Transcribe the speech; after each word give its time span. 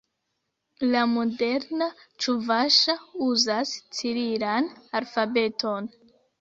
La 0.95 1.03
moderna 1.11 1.89
ĉuvaŝa 2.25 2.97
uzas 3.29 3.77
cirilan 4.01 4.73
alfabeton. 5.03 5.95